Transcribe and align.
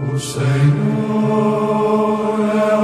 O 0.00 0.18
Senhor 0.18 0.48
é 2.56 2.77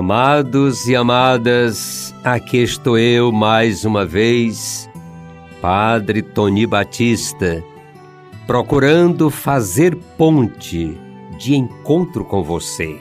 Amados 0.00 0.88
e 0.88 0.96
amadas, 0.96 2.14
aqui 2.24 2.56
estou 2.56 2.96
eu 2.96 3.30
mais 3.30 3.84
uma 3.84 4.06
vez, 4.06 4.88
Padre 5.60 6.22
Tony 6.22 6.66
Batista, 6.66 7.62
procurando 8.46 9.28
fazer 9.28 9.94
ponte 10.16 10.98
de 11.38 11.54
encontro 11.54 12.24
com 12.24 12.42
você. 12.42 12.98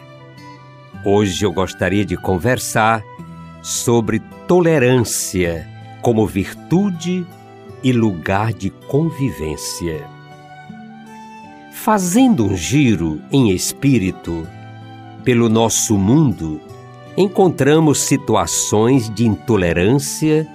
Hoje 1.06 1.45
eu 1.45 1.53
gostaria 1.53 2.03
de 2.03 2.17
conversar 2.17 3.02
sobre 3.61 4.19
tolerância 4.45 5.66
como 6.02 6.28
virtude 6.28 7.25
e 7.81 7.94
lugar 7.94 8.52
de 8.52 8.69
convivência. 8.69 10.06
Fazendo 11.72 12.45
um 12.45 12.58
giro 12.58 13.22
em 13.31 13.52
espírito 13.52 14.45
pelo 15.23 15.47
nosso 15.47 15.97
mundo, 15.97 16.59
encontramos 17.20 18.00
situações 18.00 19.14
de 19.14 19.28
intolerância 19.28 20.48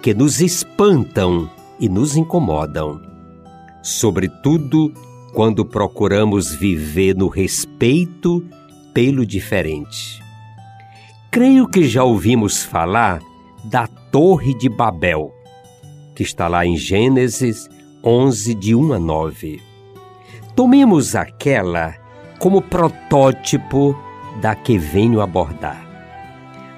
que 0.00 0.14
nos 0.14 0.40
espantam 0.40 1.50
e 1.78 1.86
nos 1.86 2.16
incomodam. 2.16 3.02
Sobretudo 3.82 4.90
quando 5.34 5.66
procuramos 5.66 6.54
viver 6.54 7.14
no 7.14 7.28
respeito 7.28 8.42
pelo 8.94 9.26
diferente. 9.26 10.22
Creio 11.30 11.68
que 11.68 11.86
já 11.86 12.02
ouvimos 12.02 12.62
falar 12.62 13.20
da 13.64 13.86
Torre 13.86 14.54
de 14.54 14.70
Babel, 14.70 15.30
que 16.16 16.22
está 16.22 16.48
lá 16.48 16.64
em 16.64 16.78
Gênesis 16.78 17.68
11, 18.02 18.54
de 18.54 18.74
1 18.74 18.94
a 18.94 18.98
9. 18.98 19.60
Tomemos 20.56 21.14
aquela 21.14 21.94
como 22.38 22.62
protótipo 22.62 23.94
da 24.40 24.54
que 24.54 24.78
venho 24.78 25.20
abordar. 25.20 25.87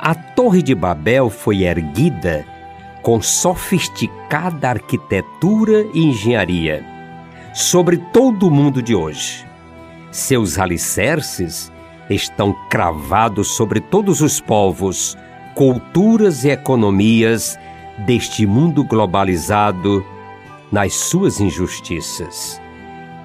A 0.03 0.15
Torre 0.15 0.63
de 0.63 0.75
Babel 0.75 1.29
foi 1.29 1.65
erguida 1.65 2.47
com 3.03 3.21
sofisticada 3.21 4.71
arquitetura 4.71 5.87
e 5.93 6.05
engenharia 6.05 6.83
sobre 7.53 7.99
todo 7.99 8.49
o 8.49 8.51
mundo 8.51 8.83
de 8.83 8.95
hoje. 8.95 9.45
Seus 10.11 10.59
alicerces 10.59 11.71
estão 12.09 12.55
cravados 12.71 13.49
sobre 13.49 13.79
todos 13.79 14.23
os 14.23 14.41
povos, 14.41 15.19
culturas 15.55 16.45
e 16.45 16.49
economias 16.49 17.59
deste 18.07 18.47
mundo 18.47 18.83
globalizado 18.83 20.03
nas 20.73 20.95
suas 20.95 21.41
injustiças. 21.41 22.59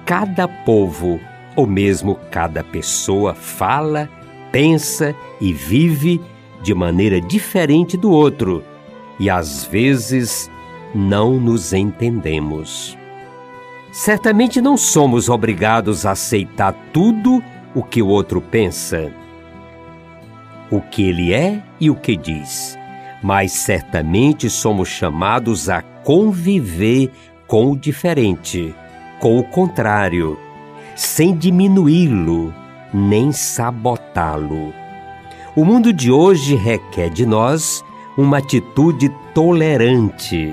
Cada 0.04 0.46
povo, 0.46 1.18
ou 1.56 1.66
mesmo 1.66 2.16
cada 2.30 2.62
pessoa, 2.62 3.34
fala, 3.34 4.10
pensa 4.52 5.14
e 5.40 5.54
vive 5.54 6.20
de 6.62 6.74
maneira 6.74 7.20
diferente 7.20 7.96
do 7.96 8.10
outro 8.10 8.62
e 9.18 9.30
às 9.30 9.64
vezes 9.64 10.50
não 10.94 11.38
nos 11.38 11.72
entendemos. 11.72 12.96
Certamente 13.92 14.60
não 14.60 14.76
somos 14.76 15.28
obrigados 15.28 16.04
a 16.04 16.10
aceitar 16.10 16.72
tudo 16.92 17.42
o 17.74 17.82
que 17.82 18.02
o 18.02 18.08
outro 18.08 18.40
pensa, 18.40 19.12
o 20.70 20.80
que 20.80 21.08
ele 21.08 21.32
é 21.32 21.62
e 21.80 21.90
o 21.90 21.94
que 21.94 22.16
diz, 22.16 22.78
mas 23.22 23.52
certamente 23.52 24.50
somos 24.50 24.88
chamados 24.88 25.68
a 25.68 25.82
conviver 25.82 27.10
com 27.46 27.70
o 27.72 27.76
diferente, 27.76 28.74
com 29.18 29.38
o 29.38 29.44
contrário, 29.44 30.38
sem 30.94 31.36
diminuí-lo 31.36 32.52
nem 32.92 33.32
sabotá-lo. 33.32 34.85
O 35.56 35.64
mundo 35.64 35.90
de 35.90 36.12
hoje 36.12 36.54
requer 36.54 37.08
de 37.08 37.24
nós 37.24 37.82
uma 38.14 38.36
atitude 38.36 39.08
tolerante. 39.32 40.52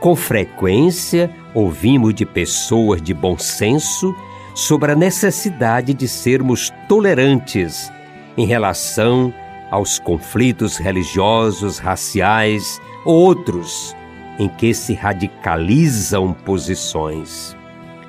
Com 0.00 0.16
frequência, 0.16 1.30
ouvimos 1.52 2.14
de 2.14 2.24
pessoas 2.24 3.02
de 3.02 3.12
bom 3.12 3.36
senso 3.36 4.16
sobre 4.54 4.92
a 4.92 4.96
necessidade 4.96 5.92
de 5.92 6.08
sermos 6.08 6.72
tolerantes 6.88 7.92
em 8.38 8.46
relação 8.46 9.34
aos 9.70 9.98
conflitos 9.98 10.78
religiosos, 10.78 11.76
raciais 11.76 12.80
ou 13.04 13.16
outros 13.16 13.94
em 14.38 14.48
que 14.48 14.72
se 14.72 14.94
radicalizam 14.94 16.32
posições. 16.32 17.54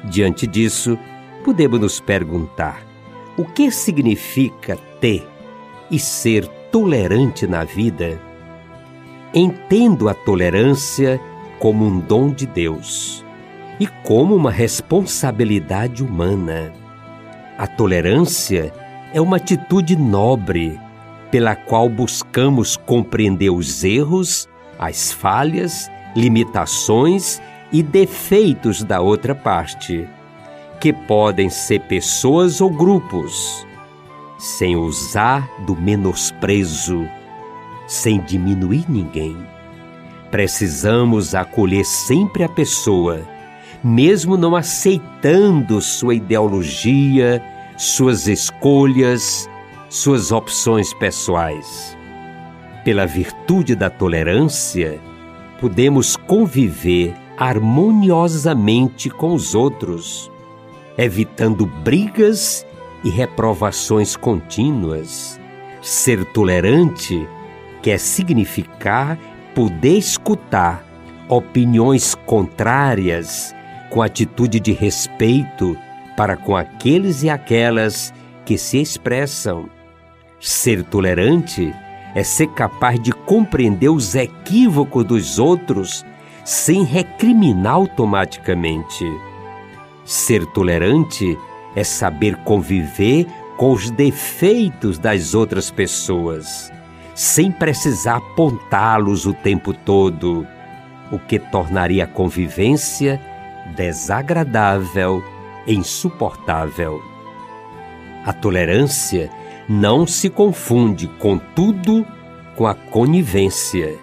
Diante 0.05 0.47
disso, 0.47 0.97
podemos 1.43 1.81
nos 1.81 1.99
perguntar: 1.99 2.81
o 3.37 3.43
que 3.43 3.69
significa 3.69 4.77
ter 5.01 5.35
e 5.89 5.99
ser 5.99 6.47
tolerante 6.71 7.47
na 7.47 7.63
vida? 7.63 8.19
Entendo 9.33 10.09
a 10.09 10.13
tolerância 10.13 11.19
como 11.59 11.85
um 11.85 11.99
dom 11.99 12.29
de 12.29 12.45
Deus 12.45 13.25
e 13.79 13.87
como 13.87 14.35
uma 14.35 14.51
responsabilidade 14.51 16.03
humana. 16.03 16.73
A 17.57 17.67
tolerância 17.67 18.73
é 19.13 19.21
uma 19.21 19.37
atitude 19.37 19.95
nobre 19.95 20.79
pela 21.31 21.55
qual 21.55 21.89
buscamos 21.89 22.77
compreender 22.77 23.49
os 23.49 23.83
erros, 23.83 24.47
as 24.79 25.11
falhas, 25.11 25.89
limitações 26.15 27.41
e 27.71 27.83
defeitos 27.83 28.83
da 28.83 29.01
outra 29.01 29.35
parte, 29.35 30.07
que 30.79 30.93
podem 30.93 31.49
ser 31.49 31.81
pessoas 31.81 32.61
ou 32.61 32.69
grupos, 32.69 33.66
sem 34.37 34.75
usar 34.75 35.49
do 35.65 35.75
menosprezo, 35.75 37.07
sem 37.87 38.19
diminuir 38.21 38.85
ninguém. 38.89 39.35
Precisamos 40.29 41.33
acolher 41.33 41.85
sempre 41.85 42.43
a 42.43 42.49
pessoa, 42.49 43.21
mesmo 43.83 44.37
não 44.37 44.55
aceitando 44.55 45.81
sua 45.81 46.15
ideologia, 46.15 47.41
suas 47.77 48.27
escolhas, 48.27 49.49
suas 49.89 50.31
opções 50.31 50.93
pessoais. 50.93 51.97
Pela 52.83 53.05
virtude 53.05 53.75
da 53.75 53.89
tolerância, 53.89 54.99
podemos 55.59 56.15
conviver 56.15 57.15
harmoniosamente 57.37 59.09
com 59.09 59.33
os 59.33 59.53
outros, 59.53 60.31
evitando 60.97 61.65
brigas 61.65 62.65
e 63.07 63.09
reprovações 63.09 64.15
contínuas. 64.17 65.39
Ser 65.81 66.25
tolerante 66.33 67.27
quer 67.81 67.97
significar 67.99 69.17
poder 69.55 69.97
escutar 69.97 70.83
opiniões 71.29 72.13
contrárias 72.13 73.55
com 73.89 74.01
atitude 74.01 74.59
de 74.59 74.73
respeito 74.73 75.77
para 76.17 76.35
com 76.35 76.55
aqueles 76.55 77.23
e 77.23 77.29
aquelas 77.29 78.13
que 78.45 78.57
se 78.57 78.81
expressam. 78.81 79.69
Ser 80.39 80.83
tolerante 80.83 81.73
é 82.13 82.23
ser 82.23 82.47
capaz 82.47 82.99
de 82.99 83.11
compreender 83.11 83.89
os 83.89 84.15
equívocos 84.15 85.05
dos 85.05 85.39
outros 85.39 86.05
sem 86.43 86.83
recriminar 86.83 87.75
automaticamente. 87.75 89.05
Ser 90.03 90.45
tolerante 90.47 91.37
é 91.77 91.83
saber 91.83 92.35
conviver 92.37 93.27
com 93.55 93.71
os 93.71 93.91
defeitos 93.91 94.97
das 94.97 95.35
outras 95.35 95.69
pessoas, 95.69 96.73
sem 97.13 97.51
precisar 97.51 98.17
apontá-los 98.17 99.27
o 99.27 99.33
tempo 99.33 99.73
todo, 99.73 100.45
o 101.11 101.19
que 101.19 101.37
tornaria 101.37 102.05
a 102.05 102.07
convivência 102.07 103.21
desagradável 103.75 105.23
e 105.67 105.75
insuportável. 105.75 106.99
A 108.25 108.33
tolerância 108.33 109.29
não 109.69 110.07
se 110.07 110.31
confunde, 110.31 111.07
contudo, 111.19 112.03
com 112.55 112.65
a 112.65 112.73
conivência. 112.73 113.99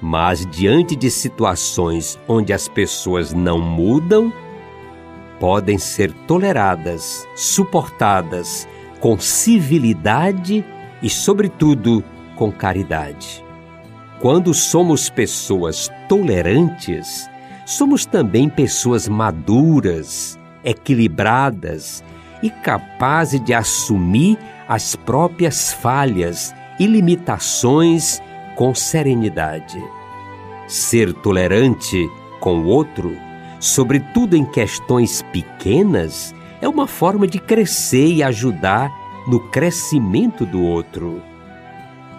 Mas 0.00 0.46
diante 0.46 0.96
de 0.96 1.10
situações 1.10 2.18
onde 2.26 2.50
as 2.50 2.66
pessoas 2.66 3.34
não 3.34 3.58
mudam, 3.58 4.32
podem 5.38 5.78
ser 5.78 6.12
toleradas, 6.26 7.26
suportadas 7.34 8.68
com 9.00 9.18
civilidade 9.18 10.64
e, 11.02 11.08
sobretudo, 11.08 12.02
com 12.36 12.50
caridade. 12.50 13.44
Quando 14.20 14.52
somos 14.52 15.08
pessoas 15.08 15.88
tolerantes, 16.08 17.30
somos 17.64 18.04
também 18.04 18.48
pessoas 18.48 19.06
maduras, 19.06 20.38
equilibradas 20.64 22.02
e 22.42 22.50
capazes 22.50 23.42
de 23.44 23.54
assumir 23.54 24.36
as 24.66 24.96
próprias 24.96 25.72
falhas 25.72 26.52
e 26.78 26.86
limitações 26.86 28.20
com 28.56 28.74
serenidade. 28.74 29.82
Ser 30.66 31.12
tolerante 31.14 32.08
com 32.40 32.60
o 32.60 32.66
outro, 32.66 33.16
sobretudo 33.60 34.36
em 34.36 34.44
questões 34.44 35.22
pequenas, 35.32 36.34
é 36.60 36.68
uma 36.68 36.86
forma 36.86 37.26
de 37.26 37.38
crescer 37.38 38.06
e 38.06 38.22
ajudar 38.22 38.92
no 39.26 39.40
crescimento 39.40 40.44
do 40.46 40.62
outro. 40.62 41.22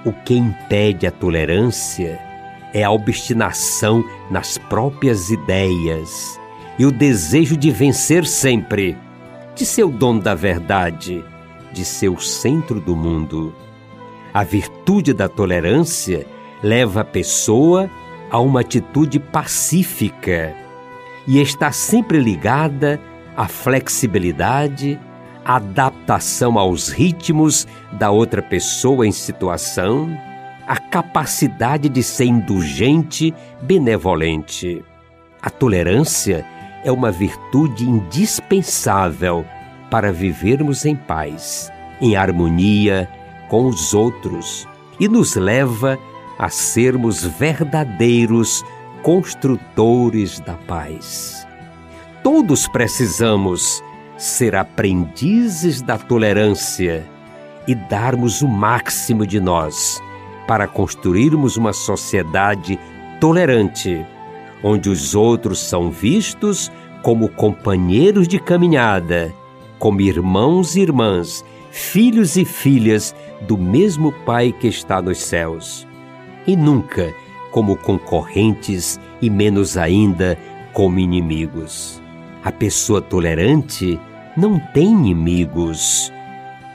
O 0.06 0.14
que 0.14 0.36
impede 0.36 1.06
a 1.08 1.12
tolerância 1.12 2.20
é 2.74 2.84
a 2.84 2.92
obstinação 2.92 4.04
nas 4.30 4.58
próprias 4.58 5.30
ideias 5.30 6.40
e 6.78 6.86
o 6.86 6.92
desejo 6.92 7.58
de 7.58 7.72
vencer 7.72 8.26
sempre, 8.26 8.98
de 9.56 9.66
ser 9.66 9.84
o 9.84 9.90
dono 9.90 10.22
da 10.22 10.36
verdade, 10.36 11.24
de 11.74 11.84
ser 11.84 12.10
o 12.10 12.20
centro 12.20 12.80
do 12.80 12.96
mundo. 12.96 13.54
A 14.34 14.44
virtude 14.44 15.14
da 15.14 15.28
tolerância 15.28 16.26
leva 16.64 17.02
a 17.02 17.06
pessoa 17.06 17.90
a 18.30 18.40
uma 18.40 18.62
atitude 18.62 19.20
pacífica 19.20 20.56
e 21.28 21.42
está 21.42 21.72
sempre 21.72 22.20
ligada 22.20 23.00
à 23.36 23.48
flexibilidade, 23.48 25.00
à 25.46 25.56
adaptação 25.56 26.58
aos 26.58 26.90
ritmos 26.90 27.68
da 27.94 28.12
outra 28.12 28.42
pessoa 28.42 29.08
em 29.08 29.12
situação, 29.12 30.10
à 30.68 30.78
capacidade 30.78 31.90
de 31.90 32.04
ser 32.04 32.26
indulgente, 32.26 33.34
benevolente. 33.62 34.84
A 35.42 35.50
tolerância 35.50 36.46
é 36.84 36.92
uma 36.92 37.12
virtude 37.12 37.86
indispensável 37.86 39.46
para 39.90 40.12
vivermos 40.12 40.86
em 40.86 40.96
paz, 40.96 41.72
em 42.00 42.16
harmonia 42.16 43.10
com 43.50 43.66
os 43.66 43.94
outros 43.94 44.68
e 45.00 45.08
nos 45.08 45.36
leva 45.36 45.98
a 46.38 46.50
sermos 46.50 47.26
verdadeiros 47.26 48.64
construtores 49.02 50.40
da 50.40 50.54
paz. 50.54 51.48
Todos 52.24 52.68
precisamos 52.68 53.84
ser 54.18 54.56
aprendizes 54.56 55.82
da 55.82 55.98
tolerância 55.98 57.06
e 57.68 57.74
darmos 57.74 58.42
o 58.42 58.48
máximo 58.48 59.26
de 59.26 59.40
nós 59.40 60.02
para 60.48 60.68
construirmos 60.68 61.56
uma 61.56 61.72
sociedade 61.72 62.80
tolerante, 63.22 64.06
onde 64.64 64.90
os 64.90 65.16
outros 65.16 65.60
são 65.60 65.90
vistos 65.90 66.72
como 67.02 67.30
companheiros 67.30 68.28
de 68.28 68.40
caminhada, 68.40 69.34
como 69.78 70.02
irmãos 70.02 70.76
e 70.76 70.82
irmãs, 70.82 71.46
filhos 71.72 72.36
e 72.36 72.44
filhas 72.44 73.16
do 73.42 73.58
mesmo 73.58 74.12
Pai 74.26 74.52
que 74.52 74.68
está 74.68 75.02
nos 75.02 75.20
céus, 75.20 75.88
e 76.46 76.58
nunca 76.58 77.14
como 77.52 77.76
concorrentes 77.76 79.00
e 79.22 79.30
menos 79.30 79.78
ainda 79.78 80.38
como 80.74 81.00
inimigos. 81.00 82.02
A 82.44 82.52
pessoa 82.52 83.02
tolerante 83.02 84.00
não 84.38 84.60
tem 84.74 84.88
inimigos, 84.88 86.12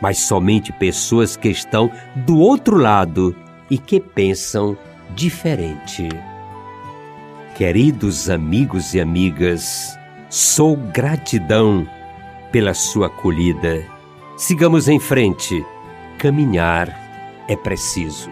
mas 0.01 0.19
somente 0.19 0.73
pessoas 0.73 1.37
que 1.37 1.49
estão 1.49 1.91
do 2.15 2.39
outro 2.39 2.77
lado 2.77 3.35
e 3.71 3.79
que 3.79 3.99
pensam 3.99 4.77
diferente. 5.15 6.09
Queridos 7.57 8.29
amigos 8.29 8.95
e 8.95 9.01
amigas, 9.01 9.99
sou 10.29 10.77
gratidão 10.77 11.89
pela 12.51 12.75
sua 12.75 13.07
acolhida. 13.07 13.87
Sigamos 14.37 14.89
em 14.89 14.99
frente. 14.99 15.65
Caminhar 16.19 16.89
é 17.49 17.57
preciso. 17.57 18.31